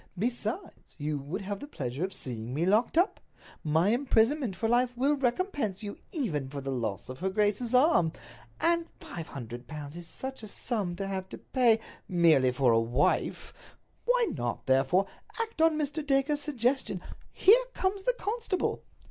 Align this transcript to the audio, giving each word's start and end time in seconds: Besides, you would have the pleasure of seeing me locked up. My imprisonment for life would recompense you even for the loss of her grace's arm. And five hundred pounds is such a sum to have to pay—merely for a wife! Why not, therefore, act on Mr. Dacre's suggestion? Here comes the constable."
Besides, 0.17 0.95
you 0.97 1.19
would 1.19 1.41
have 1.43 1.59
the 1.59 1.67
pleasure 1.67 2.03
of 2.03 2.11
seeing 2.11 2.55
me 2.55 2.65
locked 2.65 2.97
up. 2.97 3.19
My 3.63 3.89
imprisonment 3.89 4.55
for 4.55 4.67
life 4.67 4.97
would 4.97 5.21
recompense 5.21 5.83
you 5.83 5.99
even 6.11 6.49
for 6.49 6.59
the 6.59 6.71
loss 6.71 7.07
of 7.07 7.19
her 7.19 7.29
grace's 7.29 7.75
arm. 7.75 8.11
And 8.59 8.87
five 8.99 9.27
hundred 9.27 9.67
pounds 9.67 9.95
is 9.95 10.07
such 10.07 10.41
a 10.41 10.47
sum 10.47 10.95
to 10.95 11.05
have 11.05 11.29
to 11.29 11.37
pay—merely 11.37 12.51
for 12.51 12.71
a 12.71 12.79
wife! 12.79 13.53
Why 14.05 14.29
not, 14.35 14.65
therefore, 14.65 15.05
act 15.39 15.61
on 15.61 15.77
Mr. 15.77 16.03
Dacre's 16.03 16.41
suggestion? 16.41 16.99
Here 17.31 17.65
comes 17.75 18.01
the 18.01 18.13
constable." 18.17 18.81